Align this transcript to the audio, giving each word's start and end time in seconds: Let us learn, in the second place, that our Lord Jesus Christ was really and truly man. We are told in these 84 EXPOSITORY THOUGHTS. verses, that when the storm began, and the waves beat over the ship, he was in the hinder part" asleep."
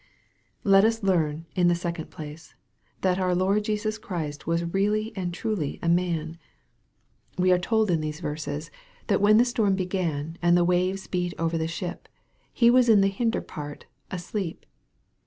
Let 0.63 0.83
us 0.83 1.03
learn, 1.03 1.45
in 1.55 1.67
the 1.67 1.75
second 1.75 2.09
place, 2.09 2.55
that 3.01 3.19
our 3.19 3.35
Lord 3.35 3.63
Jesus 3.63 3.99
Christ 3.99 4.47
was 4.47 4.63
really 4.73 5.13
and 5.15 5.31
truly 5.31 5.77
man. 5.87 6.39
We 7.37 7.51
are 7.51 7.59
told 7.59 7.91
in 7.91 8.01
these 8.01 8.15
84 8.15 8.31
EXPOSITORY 8.31 8.53
THOUGHTS. 8.53 8.65
verses, 8.65 9.05
that 9.05 9.21
when 9.21 9.37
the 9.37 9.45
storm 9.45 9.75
began, 9.75 10.39
and 10.41 10.57
the 10.57 10.65
waves 10.65 11.05
beat 11.05 11.35
over 11.37 11.55
the 11.55 11.67
ship, 11.67 12.07
he 12.51 12.71
was 12.71 12.89
in 12.89 13.01
the 13.01 13.09
hinder 13.09 13.41
part" 13.41 13.85
asleep." 14.09 14.65